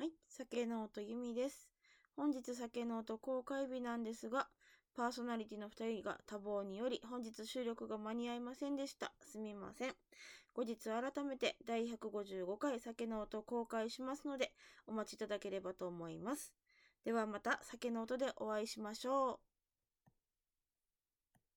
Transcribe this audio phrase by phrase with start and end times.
[0.00, 1.68] はい、酒の音ゆみです。
[2.16, 4.48] 本日酒の音公開日なんですが、
[4.96, 9.12] パーソナリティの2人が多忙により本日収録が間に合いませんでした。
[9.20, 9.94] すみません。
[10.54, 14.52] 後日改めて第155回酒の音公開しますので
[14.86, 16.54] お待ちいただければと思います。
[17.04, 19.49] ではまた酒の音でお会いしましょう。